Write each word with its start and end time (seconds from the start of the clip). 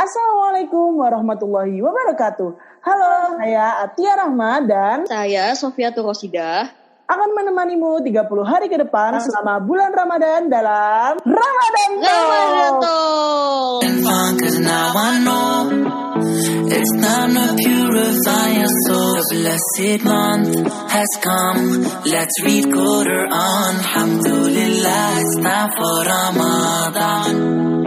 Assalamualaikum 0.00 0.96
warahmatullahi 0.96 1.76
wabarakatuh. 1.84 2.56
Halo, 2.80 3.36
saya 3.36 3.84
Atia 3.84 4.16
Rahma 4.16 4.64
dan 4.64 5.04
Saya 5.04 5.52
Sofia 5.52 5.92
Turosida. 5.92 6.72
akan 7.04 7.36
menemanimu 7.36 8.00
30 8.00 8.24
hari 8.48 8.72
ke 8.72 8.80
depan 8.80 9.20
selama 9.20 9.60
bulan 9.60 9.92
Ramadan 9.92 10.48
dalam 10.48 11.20
Ramadan 11.20 11.90
Ramadan 12.00 12.72
Talk. 12.80 12.80
Talk. 12.80 13.80
and 13.84 13.98
fun 14.00 14.32
cause 14.40 14.58
now 14.64 14.94
I 14.96 15.12
know 15.20 15.68
it's 16.70 16.92
time 16.96 17.36
to 17.36 17.44
purify 17.60 18.46
your 18.56 18.72
soul. 18.88 19.20
The 19.20 19.24
blessed 19.36 20.00
month 20.00 20.48
has 20.96 21.10
come. 21.20 21.60
Let's 22.08 22.36
read 22.40 22.72
Quran. 22.72 23.72
Alhamdulillah, 23.84 25.04
it's 25.20 25.34
time 25.44 25.70
for 25.76 25.94
Ramadan. 26.08 27.79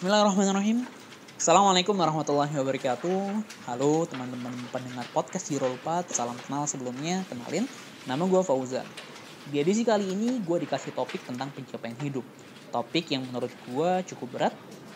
Bismillahirrahmanirrahim. 0.00 0.88
Assalamualaikum 1.36 1.92
warahmatullahi 1.92 2.48
wabarakatuh. 2.56 3.20
Halo 3.68 4.08
teman-teman 4.08 4.56
pendengar 4.72 5.04
podcast 5.12 5.52
Zero 5.52 5.68
4. 5.76 6.08
Salam 6.08 6.40
kenal 6.40 6.64
sebelumnya. 6.64 7.20
Kenalin, 7.28 7.68
nama 8.08 8.24
gue 8.24 8.40
Fauzan. 8.40 8.88
Di 9.52 9.60
edisi 9.60 9.84
kali 9.84 10.08
ini 10.08 10.40
gue 10.40 10.56
dikasih 10.64 10.96
topik 10.96 11.20
tentang 11.28 11.52
pencapaian 11.52 11.92
hidup. 12.00 12.24
Topik 12.72 13.12
yang 13.12 13.28
menurut 13.28 13.52
gue 13.52 13.90
cukup 14.08 14.28
berat. 14.40 14.54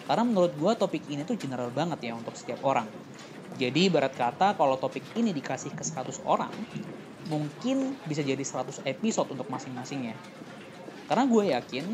Karena 0.08 0.24
menurut 0.24 0.56
gue 0.56 0.72
topik 0.72 1.04
ini 1.12 1.20
tuh 1.28 1.36
general 1.36 1.68
banget 1.68 2.08
ya 2.08 2.16
untuk 2.16 2.32
setiap 2.32 2.64
orang. 2.64 2.88
Jadi 3.60 3.92
barat 3.92 4.16
kata 4.16 4.56
kalau 4.56 4.80
topik 4.80 5.04
ini 5.20 5.36
dikasih 5.36 5.76
ke 5.76 5.84
100 5.84 6.24
orang, 6.24 6.48
mungkin 7.28 7.92
bisa 8.08 8.24
jadi 8.24 8.40
100 8.40 8.80
episode 8.88 9.28
untuk 9.28 9.52
masing-masingnya. 9.52 10.16
Karena 11.04 11.28
gue 11.28 11.52
yakin 11.52 11.84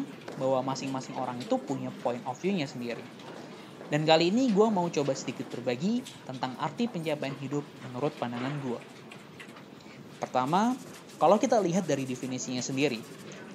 bahwa 0.40 0.72
masing-masing 0.72 1.12
orang 1.20 1.36
itu 1.36 1.60
punya 1.60 1.92
point 2.00 2.24
of 2.24 2.40
view-nya 2.40 2.64
sendiri. 2.64 3.04
Dan 3.92 4.08
kali 4.08 4.32
ini 4.32 4.48
gue 4.48 4.66
mau 4.72 4.88
coba 4.88 5.12
sedikit 5.12 5.50
berbagi 5.52 6.00
tentang 6.24 6.56
arti 6.56 6.88
pencapaian 6.88 7.36
hidup 7.36 7.66
menurut 7.84 8.16
pandangan 8.16 8.54
gue. 8.64 8.80
Pertama, 10.16 10.72
kalau 11.20 11.36
kita 11.36 11.60
lihat 11.60 11.84
dari 11.84 12.08
definisinya 12.08 12.64
sendiri, 12.64 13.02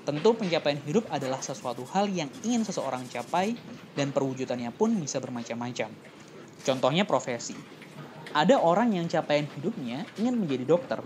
tentu 0.06 0.38
pencapaian 0.38 0.78
hidup 0.86 1.10
adalah 1.10 1.42
sesuatu 1.42 1.82
hal 1.90 2.06
yang 2.14 2.30
ingin 2.46 2.62
seseorang 2.62 3.10
capai 3.10 3.58
dan 3.98 4.14
perwujudannya 4.14 4.70
pun 4.70 4.94
bisa 5.02 5.18
bermacam-macam. 5.18 5.90
Contohnya 6.62 7.10
profesi. 7.10 7.58
Ada 8.36 8.60
orang 8.60 8.94
yang 8.94 9.08
capaian 9.08 9.48
hidupnya 9.56 10.04
ingin 10.20 10.36
menjadi 10.36 10.68
dokter, 10.68 11.00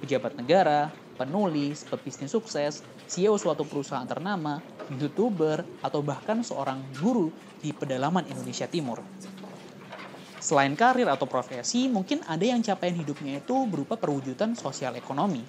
pejabat 0.00 0.40
negara, 0.40 0.88
penulis, 1.16 1.88
pebisnis 1.88 2.30
sukses, 2.30 2.84
CEO 3.08 3.40
suatu 3.40 3.64
perusahaan 3.64 4.04
ternama, 4.04 4.60
youtuber, 5.00 5.64
atau 5.80 6.04
bahkan 6.04 6.44
seorang 6.44 6.84
guru 7.00 7.32
di 7.64 7.72
pedalaman 7.72 8.28
Indonesia 8.28 8.68
Timur. 8.68 9.00
Selain 10.36 10.76
karir 10.78 11.08
atau 11.10 11.26
profesi, 11.26 11.90
mungkin 11.90 12.22
ada 12.28 12.44
yang 12.46 12.62
capaian 12.62 12.94
hidupnya 12.94 13.42
itu 13.42 13.66
berupa 13.66 13.98
perwujudan 13.98 14.54
sosial 14.54 14.94
ekonomi. 14.94 15.42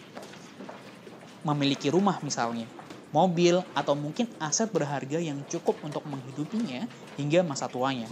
Memiliki 1.45 1.93
rumah 1.93 2.17
misalnya, 2.25 2.65
mobil, 3.13 3.61
atau 3.77 3.93
mungkin 3.93 4.25
aset 4.41 4.73
berharga 4.73 5.21
yang 5.21 5.43
cukup 5.45 5.77
untuk 5.85 6.01
menghidupinya 6.09 6.89
hingga 7.19 7.45
masa 7.45 7.69
tuanya. 7.69 8.09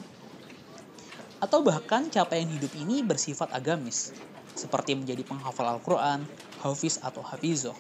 Atau 1.41 1.65
bahkan 1.65 2.05
capaian 2.13 2.47
hidup 2.47 2.69
ini 2.77 3.01
bersifat 3.01 3.49
agamis, 3.55 4.13
seperti 4.55 4.95
menjadi 4.95 5.25
penghafal 5.27 5.67
Al-Quran, 5.67 6.23
hafiz 6.65 6.97
atau 6.97 7.21
hafizoh. 7.21 7.77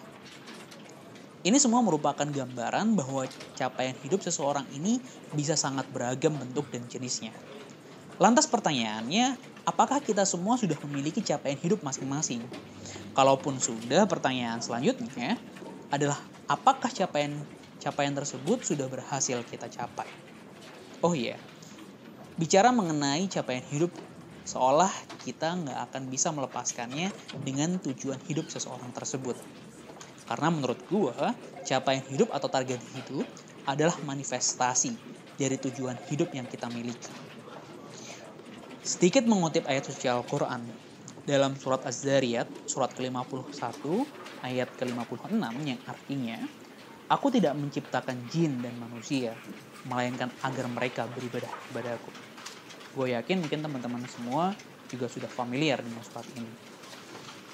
Ini 1.41 1.57
semua 1.57 1.81
merupakan 1.81 2.25
gambaran 2.25 2.93
bahwa 2.93 3.25
capaian 3.57 3.97
hidup 4.05 4.21
seseorang 4.21 4.65
ini 4.73 5.01
bisa 5.33 5.57
sangat 5.57 5.89
beragam 5.89 6.37
bentuk 6.37 6.69
dan 6.69 6.85
jenisnya. 6.85 7.33
Lantas 8.21 8.45
pertanyaannya, 8.45 9.37
apakah 9.65 10.01
kita 10.01 10.25
semua 10.25 10.57
sudah 10.57 10.77
memiliki 10.85 11.21
capaian 11.25 11.57
hidup 11.57 11.81
masing-masing? 11.81 12.41
Kalaupun 13.13 13.57
sudah, 13.57 14.05
pertanyaan 14.05 14.61
selanjutnya 14.61 15.37
adalah 15.89 16.17
apakah 16.49 16.89
capaian 16.89 17.45
capaian 17.77 18.13
tersebut 18.17 18.65
sudah 18.65 18.89
berhasil 18.89 19.41
kita 19.45 19.69
capai? 19.69 20.09
Oh 21.05 21.13
iya, 21.13 21.37
bicara 22.41 22.73
mengenai 22.73 23.29
capaian 23.29 23.61
hidup 23.69 23.93
seolah 24.45 24.93
kita 25.25 25.57
nggak 25.57 25.79
akan 25.89 26.03
bisa 26.07 26.29
melepaskannya 26.29 27.09
dengan 27.41 27.81
tujuan 27.81 28.21
hidup 28.29 28.47
seseorang 28.47 28.93
tersebut. 28.93 29.35
Karena 30.25 30.49
menurut 30.53 30.79
gua, 30.89 31.33
capaian 31.65 32.01
hidup 32.09 32.29
atau 32.33 32.49
target 32.49 32.81
hidup 32.93 33.25
adalah 33.65 33.97
manifestasi 34.05 34.93
dari 35.35 35.57
tujuan 35.57 35.97
hidup 36.09 36.29
yang 36.31 36.45
kita 36.45 36.69
miliki. 36.69 37.11
Sedikit 38.85 39.25
mengutip 39.25 39.65
ayat 39.65 39.89
suci 39.89 40.05
Al-Quran 40.05 40.61
dalam 41.25 41.57
surat 41.57 41.81
Az-Zariyat, 41.89 42.45
surat 42.69 42.93
ke-51, 42.93 43.81
ayat 44.45 44.69
ke-56 44.77 45.33
yang 45.65 45.81
artinya, 45.89 46.37
Aku 47.05 47.29
tidak 47.29 47.53
menciptakan 47.53 48.17
jin 48.33 48.65
dan 48.65 48.73
manusia, 48.81 49.37
melainkan 49.85 50.33
agar 50.41 50.65
mereka 50.65 51.05
beribadah 51.05 51.53
kepadaku. 51.69 52.09
Gue 52.95 53.11
yakin 53.11 53.43
mungkin 53.43 53.59
teman-teman 53.59 54.07
semua 54.07 54.55
juga 54.87 55.11
sudah 55.11 55.27
familiar 55.27 55.83
dengan 55.83 55.99
surat 55.99 56.23
ini. 56.39 56.53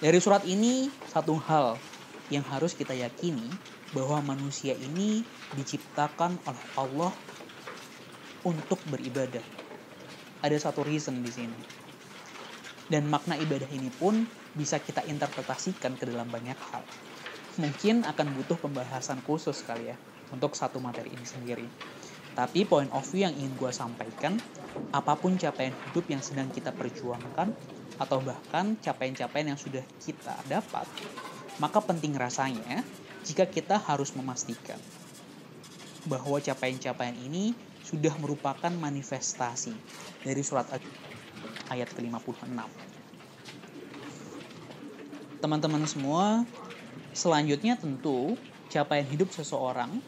Dari 0.02 0.20
surat 0.22 0.46
ini, 0.46 0.90
satu 1.10 1.34
hal 1.38 1.82
yang 2.30 2.46
harus 2.46 2.78
kita 2.78 2.94
yakini 2.94 3.50
bahwa 3.92 4.22
manusia 4.22 4.78
ini 4.78 5.26
diciptakan 5.58 6.38
oleh 6.46 6.66
Allah 6.78 7.14
untuk 8.46 8.78
beribadah. 8.88 9.44
Ada 10.42 10.70
satu 10.70 10.82
reason 10.86 11.22
di 11.22 11.30
sini. 11.34 11.60
Dan 12.90 13.10
makna 13.10 13.38
ibadah 13.38 13.70
ini 13.74 13.90
pun 13.94 14.26
bisa 14.54 14.78
kita 14.78 15.06
interpretasikan 15.06 15.96
ke 15.98 16.06
dalam 16.06 16.28
banyak 16.30 16.58
hal. 16.72 16.84
Mungkin 17.62 18.08
akan 18.08 18.28
butuh 18.38 18.58
pembahasan 18.58 19.22
khusus 19.26 19.64
kali 19.66 19.92
ya 19.92 19.98
untuk 20.32 20.56
satu 20.56 20.80
materi 20.80 21.12
ini 21.14 21.26
sendiri. 21.28 21.68
Tapi 22.32 22.64
point 22.64 22.90
of 22.96 23.04
view 23.12 23.28
yang 23.28 23.36
ingin 23.36 23.54
gue 23.60 23.72
sampaikan, 23.76 24.40
apa 24.92 25.16
pun 25.16 25.40
capaian 25.40 25.72
hidup 25.90 26.06
yang 26.12 26.20
sedang 26.20 26.52
kita 26.52 26.76
perjuangkan, 26.76 27.52
atau 28.02 28.18
bahkan 28.26 28.74
capaian-capaian 28.82 29.54
yang 29.54 29.60
sudah 29.62 29.86
kita 30.02 30.34
dapat, 30.50 30.90
maka 31.62 31.78
penting 31.86 32.18
rasanya 32.18 32.82
jika 33.22 33.46
kita 33.46 33.78
harus 33.78 34.18
memastikan 34.18 34.82
bahwa 36.10 36.42
capaian-capaian 36.42 37.14
ini 37.14 37.54
sudah 37.86 38.18
merupakan 38.18 38.74
manifestasi 38.74 39.74
dari 40.26 40.42
surat 40.42 40.66
ayat 41.70 41.90
ke-56. 41.94 42.50
Teman-teman 45.42 45.84
semua, 45.86 46.46
selanjutnya 47.14 47.78
tentu 47.78 48.38
capaian 48.70 49.06
hidup 49.06 49.30
seseorang 49.30 50.02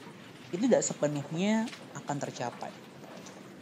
itu 0.53 0.65
tidak 0.69 0.85
sepenuhnya 0.85 1.65
akan 1.97 2.17
tercapai. 2.21 2.82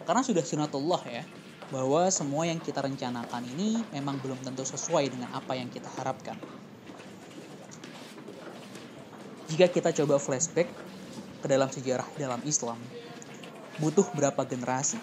Karena 0.05 0.25
sudah 0.25 0.41
sunatullah 0.41 1.03
ya, 1.07 1.23
bahwa 1.71 2.03
semua 2.11 2.43
yang 2.43 2.59
kita 2.59 2.83
rencanakan 2.83 3.47
ini 3.55 3.87
memang 3.95 4.19
belum 4.19 4.43
tentu 4.43 4.67
sesuai 4.67 5.07
dengan 5.07 5.31
apa 5.31 5.55
yang 5.55 5.71
kita 5.71 5.87
harapkan. 5.87 6.35
Jika 9.47 9.67
kita 9.71 9.91
coba 10.03 10.19
flashback 10.19 10.67
ke 11.43 11.47
dalam 11.47 11.71
sejarah 11.71 12.07
dalam 12.19 12.43
Islam, 12.43 12.79
butuh 13.79 14.07
berapa 14.15 14.43
generasi, 14.47 14.99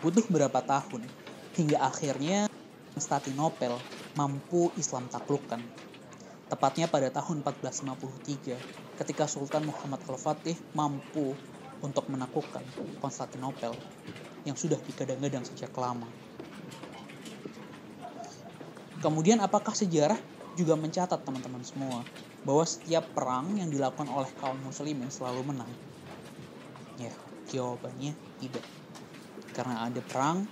butuh 0.00 0.24
berapa 0.28 0.60
tahun, 0.64 1.04
hingga 1.56 1.80
akhirnya 1.80 2.48
Konstantinopel 2.96 3.76
mampu 4.16 4.72
Islam 4.80 5.04
taklukkan. 5.12 5.60
Tepatnya 6.48 6.88
pada 6.88 7.12
tahun 7.12 7.44
1453, 7.44 8.56
ketika 8.96 9.24
Sultan 9.28 9.68
Muhammad 9.68 10.00
Al-Fatih 10.08 10.56
mampu 10.72 11.36
untuk 11.84 12.08
menaklukkan 12.08 12.64
Konstantinopel 13.04 13.76
yang 14.46 14.54
sudah 14.54 14.78
digadang-gadang 14.86 15.42
sejak 15.42 15.74
lama. 15.74 16.06
Kemudian 19.02 19.42
apakah 19.42 19.74
sejarah 19.74 20.16
juga 20.56 20.78
mencatat 20.78 21.20
teman-teman 21.20 21.60
semua 21.66 22.06
bahwa 22.46 22.62
setiap 22.62 23.10
perang 23.12 23.58
yang 23.58 23.68
dilakukan 23.68 24.06
oleh 24.06 24.30
kaum 24.38 24.56
muslimin 24.62 25.10
selalu 25.10 25.52
menang? 25.52 25.68
Ya, 26.96 27.12
jawabannya 27.50 28.14
tidak. 28.40 28.64
Karena 29.52 29.84
ada 29.84 30.00
perang 30.00 30.46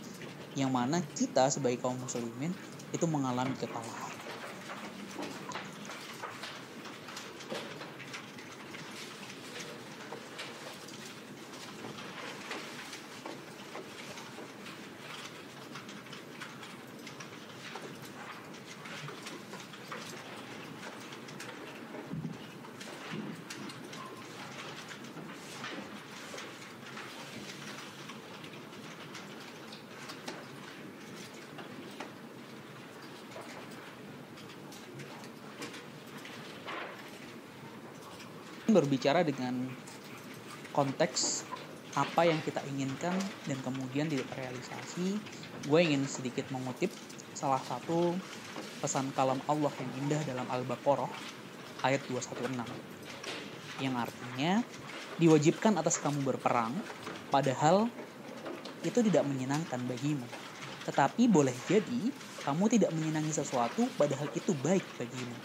yang 0.58 0.74
mana 0.74 1.00
kita 1.14 1.48
sebagai 1.48 1.80
kaum 1.80 1.96
muslimin 1.96 2.52
itu 2.92 3.06
mengalami 3.06 3.54
kekalahan. 3.56 4.23
Berbicara 38.68 39.20
dengan 39.20 39.68
konteks 40.72 41.44
apa 41.94 42.26
yang 42.26 42.42
kita 42.42 42.58
inginkan 42.74 43.14
dan 43.46 43.58
kemudian 43.62 44.10
tidak 44.10 44.26
terrealisasi. 44.34 45.20
Gue 45.68 45.80
ingin 45.86 46.02
sedikit 46.10 46.48
mengutip 46.50 46.90
salah 47.36 47.62
satu 47.62 48.16
pesan 48.82 49.14
kalam 49.14 49.38
Allah 49.46 49.72
yang 49.78 49.90
indah 50.04 50.20
dalam 50.26 50.46
Al-Baqarah 50.50 51.08
ayat 51.86 52.02
216 52.10 52.58
yang 53.82 53.94
artinya 53.98 54.62
diwajibkan 55.18 55.74
atas 55.78 55.98
kamu 55.98 56.22
berperang 56.22 56.74
padahal 57.30 57.86
itu 58.82 59.00
tidak 59.06 59.24
menyenangkan 59.24 59.80
bagimu. 59.88 60.26
Tetapi 60.84 61.30
boleh 61.30 61.54
jadi 61.70 62.12
kamu 62.44 62.64
tidak 62.76 62.90
menyenangi 62.92 63.32
sesuatu 63.32 63.88
padahal 63.96 64.28
itu 64.36 64.52
baik 64.60 64.84
bagimu. 65.00 65.38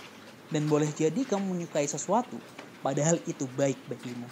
Dan 0.49 0.65
boleh 0.65 0.89
jadi 0.89 1.21
kamu 1.29 1.55
menyukai 1.55 1.85
sesuatu 1.85 2.41
padahal 2.79 3.19
itu 3.27 3.45
baik 3.59 3.77
bagimu. 3.87 4.27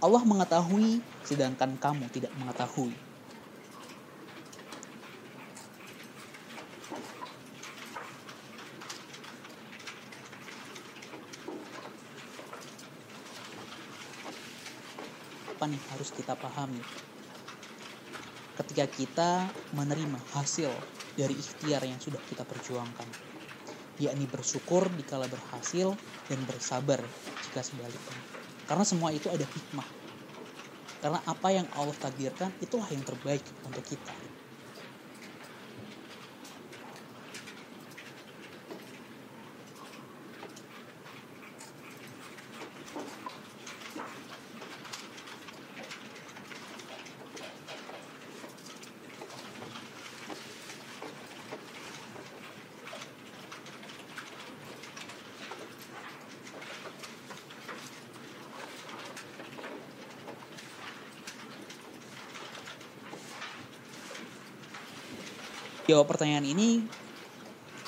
Allah 0.00 0.22
mengetahui 0.24 1.04
sedangkan 1.26 1.76
kamu 1.76 2.08
tidak 2.08 2.32
mengetahui. 2.40 2.96
Apa 15.52 15.68
nih 15.68 15.82
harus 15.92 16.08
kita 16.16 16.32
pahami? 16.32 16.80
Ketika 18.56 18.88
kita 18.88 19.30
menerima 19.76 20.16
hasil 20.32 20.72
dari 21.20 21.36
ikhtiar 21.36 21.84
yang 21.84 22.00
sudah 22.00 22.20
kita 22.32 22.48
perjuangkan, 22.48 23.08
yakni 24.00 24.24
bersyukur 24.24 24.88
dikala 24.96 25.28
berhasil 25.28 26.00
dan 26.24 26.48
bersabar 26.48 27.12
jika 27.44 27.60
sebaliknya. 27.60 28.24
Karena 28.64 28.84
semua 28.88 29.12
itu 29.12 29.28
ada 29.28 29.44
hikmah. 29.44 29.88
Karena 31.00 31.20
apa 31.24 31.48
yang 31.52 31.68
Allah 31.72 31.96
takdirkan 31.96 32.56
itulah 32.60 32.88
yang 32.88 33.04
terbaik 33.04 33.44
untuk 33.64 33.84
kita. 33.84 34.29
Jawab 65.90 66.06
pertanyaan 66.06 66.46
ini, 66.46 66.86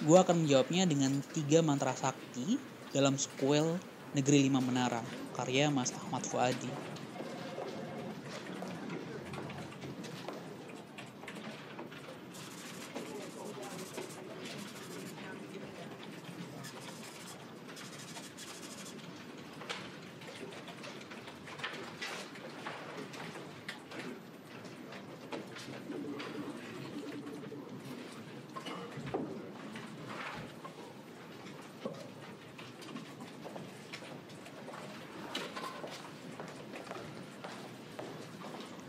gue 0.03 0.19
akan 0.19 0.43
menjawabnya 0.43 0.91
dengan 0.91 1.23
tiga 1.31 1.63
mantra 1.63 1.95
sakti 1.95 2.59
dalam 2.91 3.15
sequel 3.15 3.79
Negeri 4.11 4.43
Lima 4.43 4.59
Menara, 4.59 5.07
karya 5.31 5.71
Mas 5.71 5.95
Ahmad 5.95 6.27
Fuadi. 6.27 6.67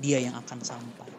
Dia 0.03 0.19
yang 0.19 0.35
akan 0.35 0.59
sampai. 0.59 1.12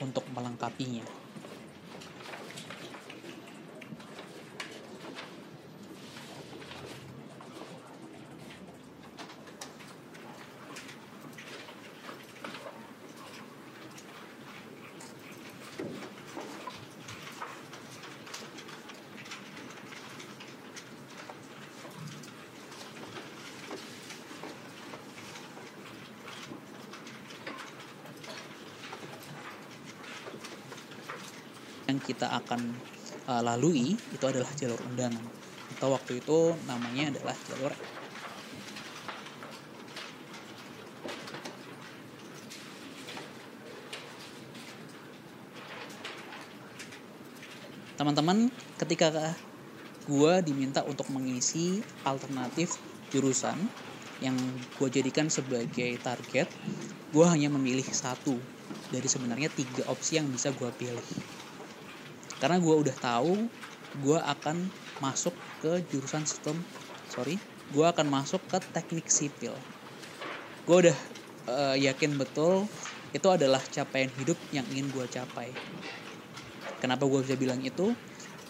Untuk 0.00 0.24
melengkapinya. 0.32 1.19
Yang 31.90 31.98
kita 31.98 32.30
akan 32.30 32.70
uh, 33.26 33.42
lalui 33.42 33.98
itu 33.98 34.24
adalah 34.24 34.48
jalur 34.54 34.78
undangan. 34.86 35.22
Atau 35.76 35.90
waktu 35.90 36.22
itu 36.22 36.54
namanya 36.70 37.14
adalah 37.14 37.34
jalur 37.50 37.74
teman-teman 48.00 48.48
ketika 48.80 49.12
gue 50.08 50.32
diminta 50.40 50.80
untuk 50.88 51.04
mengisi 51.12 51.84
alternatif 52.08 52.80
jurusan 53.12 53.60
yang 54.24 54.32
gue 54.80 54.88
jadikan 54.88 55.28
sebagai 55.28 56.00
target 56.00 56.48
gue 57.12 57.26
hanya 57.28 57.52
memilih 57.52 57.84
satu. 57.84 58.40
Dari 58.90 59.06
sebenarnya 59.06 59.52
tiga 59.52 59.86
opsi 59.86 60.18
yang 60.18 60.26
bisa 60.32 60.50
gue 60.50 60.70
pilih 60.74 61.04
karena 62.40 62.56
gue 62.58 62.74
udah 62.74 62.96
tahu 62.96 63.46
gue 64.00 64.18
akan 64.18 64.66
masuk 65.04 65.32
ke 65.60 65.84
jurusan 65.92 66.24
sistem 66.24 66.56
sorry 67.12 67.36
gue 67.70 67.86
akan 67.86 68.06
masuk 68.10 68.42
ke 68.50 68.58
teknik 68.74 69.06
sipil. 69.06 69.54
Gue 70.66 70.76
udah 70.86 70.96
uh, 71.46 71.76
yakin 71.78 72.18
betul 72.18 72.66
itu 73.10 73.26
adalah 73.26 73.62
capaian 73.70 74.10
hidup 74.18 74.38
yang 74.50 74.66
ingin 74.74 74.90
gue 74.90 75.06
capai. 75.06 75.50
Kenapa 76.82 77.06
gue 77.06 77.22
bisa 77.22 77.38
bilang 77.38 77.62
itu? 77.62 77.94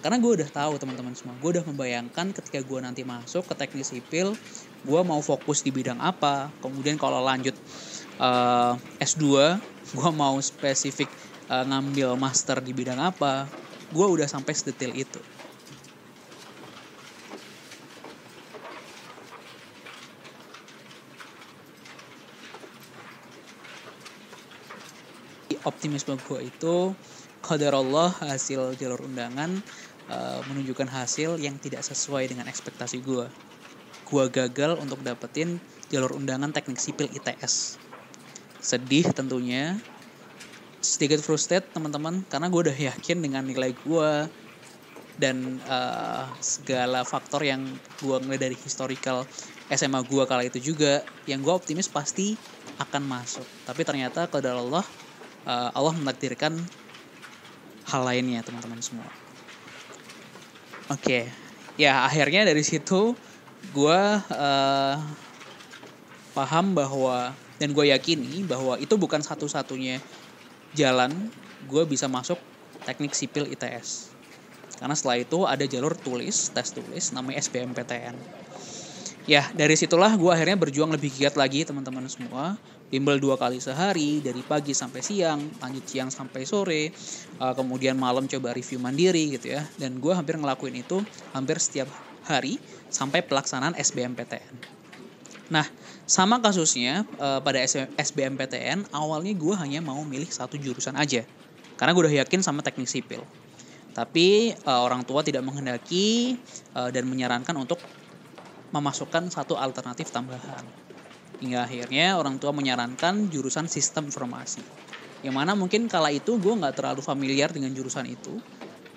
Karena 0.00 0.16
gue 0.16 0.32
udah 0.40 0.48
tahu 0.48 0.80
teman-teman 0.80 1.12
semua. 1.12 1.36
Gue 1.36 1.60
udah 1.60 1.64
membayangkan 1.68 2.32
ketika 2.32 2.64
gue 2.64 2.78
nanti 2.80 3.04
masuk 3.04 3.44
ke 3.44 3.54
teknik 3.56 3.84
sipil 3.84 4.32
gue 4.80 5.00
mau 5.04 5.20
fokus 5.20 5.60
di 5.60 5.68
bidang 5.68 6.00
apa. 6.00 6.48
Kemudian 6.64 6.96
kalau 6.96 7.20
lanjut 7.20 7.52
uh, 8.16 8.80
S2 8.96 9.60
gue 9.92 10.10
mau 10.16 10.40
spesifik 10.40 11.12
uh, 11.52 11.64
ngambil 11.68 12.16
master 12.16 12.64
di 12.64 12.72
bidang 12.72 12.96
apa 12.96 13.59
gue 13.90 14.06
udah 14.06 14.26
sampai 14.26 14.54
sedetail 14.54 14.94
itu. 14.94 15.20
Optimisme 25.60 26.16
gue 26.24 26.48
itu 26.48 26.96
qadar 27.44 27.76
Allah 27.76 28.08
hasil 28.24 28.78
jalur 28.80 29.04
undangan 29.04 29.60
uh, 30.10 30.40
menunjukkan 30.50 30.88
hasil 30.90 31.36
yang 31.36 31.56
tidak 31.56 31.84
sesuai 31.86 32.32
dengan 32.32 32.50
ekspektasi 32.50 33.00
gue 33.00 33.26
gue 34.10 34.24
gagal 34.26 34.74
untuk 34.82 35.06
dapetin 35.06 35.62
jalur 35.86 36.18
undangan 36.18 36.50
teknik 36.50 36.82
sipil 36.82 37.06
ITS 37.10 37.78
sedih 38.58 39.06
tentunya 39.14 39.78
sedikit 40.80 41.20
frustrated 41.20 41.68
teman-teman 41.76 42.24
karena 42.26 42.48
gue 42.48 42.60
udah 42.68 42.78
yakin 42.92 43.20
dengan 43.20 43.44
nilai 43.44 43.76
gue 43.84 44.10
dan 45.20 45.60
uh, 45.68 46.24
segala 46.40 47.04
faktor 47.04 47.44
yang 47.44 47.60
gue 48.00 48.16
ngeliat 48.24 48.40
dari 48.48 48.56
historical 48.56 49.28
SMA 49.68 50.00
gue 50.08 50.24
kala 50.24 50.48
itu 50.48 50.72
juga 50.72 51.04
yang 51.28 51.44
gue 51.44 51.52
optimis 51.52 51.92
pasti 51.92 52.34
akan 52.80 53.04
masuk 53.04 53.44
tapi 53.68 53.84
ternyata 53.84 54.24
kepada 54.24 54.56
Allah 54.56 54.84
uh, 55.44 55.68
Allah 55.76 55.92
menakdirkan 56.00 56.56
hal 57.92 58.02
lainnya 58.02 58.40
teman-teman 58.40 58.80
semua 58.80 59.04
oke 60.88 61.04
okay. 61.04 61.28
ya 61.76 62.08
akhirnya 62.08 62.48
dari 62.48 62.64
situ 62.64 63.12
gue 63.76 64.00
uh, 64.32 64.96
paham 66.32 66.72
bahwa 66.72 67.36
dan 67.60 67.76
gue 67.76 67.92
yakini 67.92 68.40
bahwa 68.48 68.80
itu 68.80 68.96
bukan 68.96 69.20
satu-satunya 69.20 70.00
jalan 70.74 71.12
gue 71.66 71.82
bisa 71.86 72.06
masuk 72.06 72.38
teknik 72.86 73.12
sipil 73.12 73.46
ITS 73.50 74.10
karena 74.80 74.96
setelah 74.96 75.18
itu 75.20 75.38
ada 75.44 75.64
jalur 75.68 75.92
tulis 75.92 76.50
tes 76.54 76.72
tulis 76.72 77.12
namanya 77.12 77.42
SBMPTN 77.44 78.16
ya 79.28 79.44
dari 79.52 79.76
situlah 79.76 80.16
gue 80.16 80.30
akhirnya 80.32 80.56
berjuang 80.56 80.90
lebih 80.90 81.12
giat 81.14 81.36
lagi 81.36 81.62
teman-teman 81.62 82.06
semua. 82.10 82.58
Bimbel 82.90 83.22
dua 83.22 83.38
kali 83.38 83.62
sehari 83.62 84.18
dari 84.18 84.42
pagi 84.42 84.74
sampai 84.74 84.98
siang 84.98 85.38
lanjut 85.62 85.86
siang 85.86 86.10
sampai 86.10 86.42
sore 86.42 86.90
uh, 87.38 87.54
kemudian 87.54 87.94
malam 87.94 88.26
coba 88.26 88.50
review 88.50 88.82
mandiri 88.82 89.38
gitu 89.38 89.54
ya. 89.54 89.62
Dan 89.78 90.02
gue 90.02 90.10
hampir 90.10 90.34
ngelakuin 90.34 90.82
itu 90.82 90.98
hampir 91.30 91.62
setiap 91.62 91.86
hari 92.26 92.58
sampai 92.90 93.22
pelaksanaan 93.22 93.78
SBMPTN 93.78 94.80
Nah, 95.50 95.66
sama 96.10 96.42
kasusnya 96.42 97.06
uh, 97.22 97.38
pada 97.38 97.62
SBMPTN, 97.94 98.90
awalnya 98.90 99.30
gue 99.30 99.54
hanya 99.54 99.78
mau 99.78 100.02
milih 100.02 100.26
satu 100.26 100.58
jurusan 100.58 100.98
aja. 100.98 101.22
Karena 101.78 101.94
gue 101.94 102.02
udah 102.02 102.16
yakin 102.26 102.42
sama 102.42 102.66
teknik 102.66 102.90
sipil. 102.90 103.22
Tapi 103.94 104.50
uh, 104.66 104.82
orang 104.82 105.06
tua 105.06 105.22
tidak 105.22 105.46
menghendaki 105.46 106.34
uh, 106.74 106.90
dan 106.90 107.06
menyarankan 107.06 107.54
untuk 107.54 107.78
memasukkan 108.74 109.30
satu 109.30 109.54
alternatif 109.54 110.10
tambahan. 110.10 110.66
Hingga 111.38 111.70
akhirnya 111.70 112.18
orang 112.18 112.42
tua 112.42 112.50
menyarankan 112.50 113.30
jurusan 113.30 113.70
sistem 113.70 114.10
informasi. 114.10 114.66
Yang 115.22 115.34
mana 115.38 115.54
mungkin 115.54 115.86
kala 115.86 116.10
itu 116.10 116.42
gue 116.42 116.54
nggak 116.58 116.74
terlalu 116.74 117.06
familiar 117.06 117.54
dengan 117.54 117.70
jurusan 117.70 118.10
itu. 118.10 118.34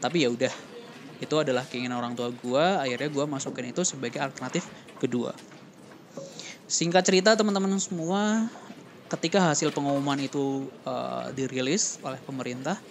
Tapi 0.01 0.25
ya 0.25 0.33
udah, 0.33 0.53
itu 1.21 1.35
adalah 1.37 1.61
keinginan 1.69 2.01
orang 2.01 2.17
tua 2.17 2.33
gue. 2.33 2.65
Akhirnya 2.81 3.13
gue 3.13 3.25
masukin 3.29 3.69
itu 3.69 3.85
sebagai 3.85 4.17
alternatif 4.17 4.65
kedua. 4.97 5.52
Singkat 6.73 7.05
cerita 7.05 7.37
teman-teman 7.37 7.77
semua, 7.77 8.49
ketika 9.05 9.37
hasil 9.37 9.69
pengumuman 9.69 10.17
itu 10.17 10.73
uh, 10.89 11.29
dirilis 11.37 12.01
oleh 12.01 12.17
pemerintah, 12.25 12.81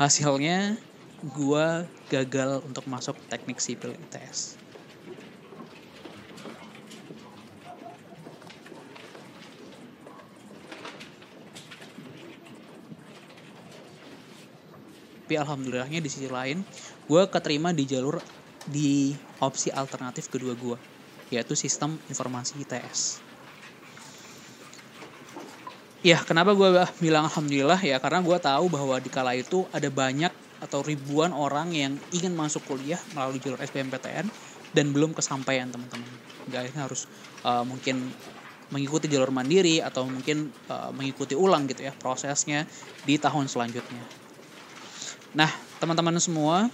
hasilnya 0.00 0.80
gue 1.20 1.66
gagal 2.08 2.64
untuk 2.64 2.88
masuk 2.88 3.12
teknik 3.28 3.60
sipil 3.60 3.92
ITS. 3.92 4.56
Tapi 15.28 15.36
alhamdulillahnya 15.36 16.00
di 16.00 16.08
sisi 16.08 16.32
lain, 16.32 16.64
gue 17.04 17.22
keterima 17.28 17.76
di 17.76 17.84
jalur 17.84 18.16
di 18.64 19.12
opsi 19.44 19.68
alternatif 19.68 20.32
kedua 20.32 20.56
gue 20.56 20.93
yaitu 21.34 21.58
sistem 21.58 21.98
informasi 22.06 22.56
ITS. 22.62 23.24
Ya, 26.04 26.20
kenapa 26.20 26.52
gue 26.52 26.68
bilang 27.00 27.32
alhamdulillah 27.32 27.80
ya 27.80 27.96
karena 27.96 28.20
gue 28.20 28.36
tahu 28.36 28.68
bahwa 28.68 29.00
di 29.00 29.08
kala 29.08 29.32
itu 29.40 29.64
ada 29.72 29.88
banyak 29.88 30.28
atau 30.60 30.84
ribuan 30.84 31.32
orang 31.32 31.72
yang 31.72 31.96
ingin 32.12 32.36
masuk 32.36 32.64
kuliah 32.68 33.00
melalui 33.16 33.40
jalur 33.40 33.56
SBMPTN 33.60 34.28
dan 34.76 34.86
belum 34.92 35.16
kesampaian 35.16 35.64
teman-teman. 35.72 36.08
Gak 36.52 36.76
harus 36.76 37.08
uh, 37.40 37.64
mungkin 37.64 38.12
mengikuti 38.68 39.08
jalur 39.08 39.32
mandiri 39.32 39.80
atau 39.80 40.04
mungkin 40.04 40.52
uh, 40.68 40.92
mengikuti 40.92 41.32
ulang 41.32 41.68
gitu 41.68 41.88
ya 41.88 41.92
prosesnya 41.96 42.68
di 43.04 43.16
tahun 43.16 43.48
selanjutnya. 43.48 44.04
Nah, 45.32 45.50
teman-teman 45.80 46.20
semua, 46.20 46.68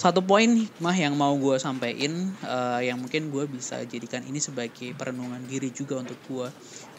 satu 0.00 0.24
poin 0.24 0.48
hikmah 0.48 0.96
yang 0.96 1.12
mau 1.12 1.36
gue 1.36 1.60
sampaikan 1.60 2.32
uh, 2.40 2.80
yang 2.80 2.96
mungkin 2.96 3.28
gue 3.28 3.44
bisa 3.44 3.84
jadikan 3.84 4.24
ini 4.24 4.40
sebagai 4.40 4.96
perenungan 4.96 5.44
diri 5.44 5.68
juga 5.76 6.00
untuk 6.00 6.16
gue 6.24 6.48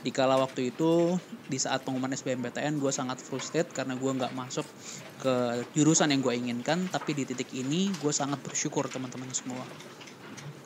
di 0.05 0.13
kala 0.13 0.37
waktu 0.37 0.69
itu 0.69 1.17
di 1.49 1.57
saat 1.57 1.81
pengumuman 1.81 2.13
SBMPTN 2.13 2.77
gue 2.77 2.93
sangat 2.93 3.17
frustrated 3.17 3.73
karena 3.73 3.97
gue 3.97 4.05
nggak 4.05 4.37
masuk 4.37 4.69
ke 5.17 5.65
jurusan 5.73 6.13
yang 6.13 6.21
gue 6.21 6.33
inginkan. 6.37 6.93
Tapi 6.93 7.17
di 7.17 7.23
titik 7.25 7.49
ini 7.57 7.89
gue 7.89 8.13
sangat 8.13 8.37
bersyukur 8.45 8.85
teman-teman 8.85 9.33
semua. 9.33 9.65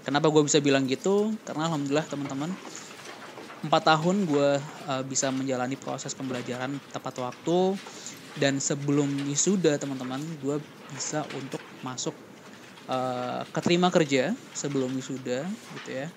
Kenapa 0.03 0.27
gue 0.27 0.43
bisa 0.43 0.59
bilang 0.59 0.91
gitu? 0.91 1.31
Karena 1.47 1.71
alhamdulillah 1.71 2.03
teman-teman 2.03 2.51
empat 3.63 3.95
tahun 3.95 4.27
gue 4.27 4.49
uh, 4.91 5.03
bisa 5.07 5.31
menjalani 5.31 5.79
proses 5.79 6.11
pembelajaran 6.11 6.83
tepat 6.91 7.15
waktu. 7.23 7.79
Dan 8.35 8.59
sebelum 8.59 9.07
wisuda 9.31 9.79
teman-teman 9.79 10.19
gue 10.43 10.59
bisa 10.91 11.23
untuk 11.39 11.63
masuk 11.79 12.24
uh, 12.89 13.41
keterima 13.53 13.89
kerja 13.93 14.33
sebelum 14.53 14.93
wisuda 14.93 15.45
gitu 15.81 15.89
ya 15.91 16.07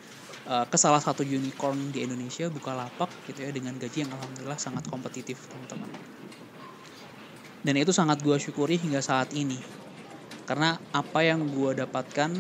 uh, 0.48 0.64
ke 0.66 0.76
salah 0.80 0.98
satu 0.98 1.20
unicorn 1.22 1.92
di 1.92 2.02
Indonesia 2.02 2.48
buka 2.48 2.72
lapak 2.72 3.12
gitu 3.28 3.44
ya 3.44 3.50
dengan 3.52 3.76
gaji 3.76 4.08
yang 4.08 4.12
alhamdulillah 4.16 4.58
sangat 4.58 4.88
kompetitif 4.88 5.36
teman-teman. 5.52 5.92
Dan 7.62 7.74
itu 7.76 7.92
sangat 7.92 8.24
gue 8.24 8.38
syukuri 8.40 8.80
hingga 8.80 9.04
saat 9.04 9.28
ini. 9.36 9.60
Karena 10.48 10.80
apa 10.96 11.20
yang 11.20 11.44
gue 11.52 11.76
dapatkan 11.84 12.30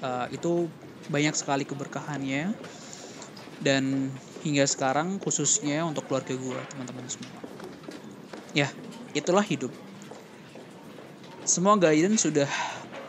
uh, 0.00 0.26
itu 0.32 0.70
banyak 1.12 1.36
sekali 1.36 1.68
keberkahannya. 1.68 2.56
Dan 3.58 4.14
hingga 4.46 4.64
sekarang 4.64 5.18
khususnya 5.18 5.82
untuk 5.82 6.06
keluarga 6.06 6.32
gue 6.32 6.58
teman-teman 6.72 7.04
semua. 7.10 7.42
Ya 8.54 8.70
itulah 9.12 9.42
hidup. 9.42 9.74
Semua 11.42 11.74
guidance 11.74 12.22
sudah 12.22 12.48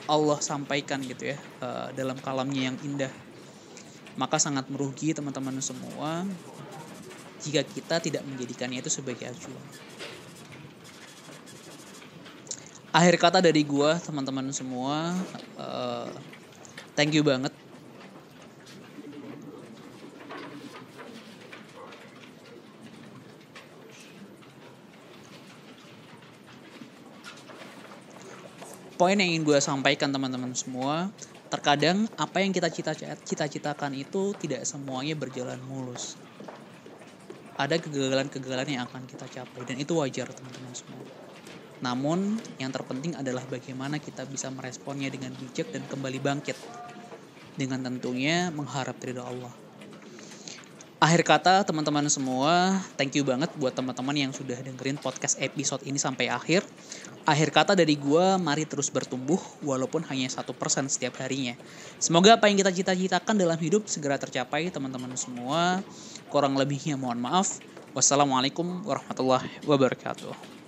Allah 0.10 0.42
sampaikan 0.42 0.98
gitu 1.06 1.30
ya 1.30 1.38
uh, 1.62 1.94
dalam 1.94 2.18
kalamnya 2.18 2.74
yang 2.74 2.78
indah. 2.82 3.14
Maka 4.18 4.42
sangat 4.42 4.66
merugi 4.74 5.14
teman-teman 5.14 5.62
semua 5.62 6.26
jika 7.46 7.62
kita 7.64 8.02
tidak 8.02 8.26
menjadikannya 8.26 8.82
itu 8.82 8.90
sebagai 8.90 9.30
acuan. 9.30 9.66
Akhir 12.90 13.16
kata 13.22 13.38
dari 13.40 13.62
gua 13.62 14.02
teman-teman 14.02 14.50
semua 14.50 15.14
uh, 15.62 16.10
thank 16.98 17.14
you 17.14 17.22
banget 17.22 17.54
poin 29.00 29.16
yang 29.16 29.32
ingin 29.32 29.48
gue 29.48 29.60
sampaikan 29.64 30.12
teman-teman 30.12 30.52
semua 30.52 31.08
terkadang 31.48 32.04
apa 32.20 32.44
yang 32.44 32.52
kita 32.52 32.68
cita-citakan 33.24 33.96
itu 33.96 34.36
tidak 34.36 34.68
semuanya 34.68 35.16
berjalan 35.16 35.56
mulus. 35.72 36.20
Ada 37.56 37.80
kegagalan-kegagalan 37.80 38.76
yang 38.76 38.84
akan 38.92 39.08
kita 39.08 39.24
capai 39.32 39.64
dan 39.64 39.80
itu 39.80 39.96
wajar 39.96 40.28
teman-teman 40.28 40.76
semua. 40.76 41.08
Namun 41.80 42.44
yang 42.60 42.76
terpenting 42.76 43.16
adalah 43.16 43.48
bagaimana 43.48 44.04
kita 44.04 44.28
bisa 44.28 44.52
meresponnya 44.52 45.08
dengan 45.08 45.32
bijak 45.32 45.72
dan 45.72 45.88
kembali 45.88 46.20
bangkit. 46.20 46.60
Dengan 47.56 47.88
tentunya 47.88 48.52
mengharap 48.52 49.00
ridho 49.00 49.24
Allah 49.24 49.69
akhir 51.00 51.24
kata 51.24 51.64
teman-teman 51.64 52.04
semua 52.12 52.76
thank 53.00 53.16
you 53.16 53.24
banget 53.24 53.48
buat 53.56 53.72
teman-teman 53.72 54.12
yang 54.12 54.32
sudah 54.36 54.60
dengerin 54.60 55.00
podcast 55.00 55.40
episode 55.40 55.80
ini 55.88 55.96
sampai 55.96 56.28
akhir. 56.28 56.68
Akhir 57.24 57.56
kata 57.56 57.72
dari 57.72 57.96
gue 57.96 58.26
mari 58.36 58.68
terus 58.68 58.92
bertumbuh 58.92 59.40
walaupun 59.64 60.04
hanya 60.12 60.28
satu 60.28 60.52
persen 60.52 60.92
setiap 60.92 61.16
harinya. 61.24 61.56
Semoga 62.04 62.36
apa 62.36 62.52
yang 62.52 62.60
kita 62.60 62.76
cita-citakan 62.76 63.40
dalam 63.40 63.56
hidup 63.58 63.88
segera 63.88 64.20
tercapai 64.20 64.68
teman-teman 64.68 65.16
semua. 65.16 65.80
Kurang 66.28 66.60
lebihnya 66.60 67.00
mohon 67.00 67.24
maaf. 67.24 67.64
Wassalamualaikum 67.96 68.84
warahmatullahi 68.86 69.50
wabarakatuh 69.66 70.59